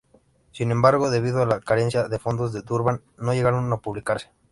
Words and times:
Sin 0.51 0.71
embargo, 0.71 1.11
debido 1.11 1.43
a 1.43 1.45
la 1.45 1.59
carencia 1.59 2.07
de 2.07 2.17
fondos 2.17 2.55
en 2.55 2.65
Durban, 2.65 3.03
no 3.19 3.35
llegaron 3.35 3.71
a 3.71 3.77
publicarse. 3.77 4.31